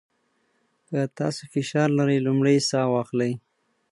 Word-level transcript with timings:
که 0.87 0.99
تاسو 1.17 1.41
فشار 1.53 1.87
لرئ، 1.97 2.17
لومړی 2.25 2.57
ساه 2.69 2.87
واخلئ. 2.91 3.33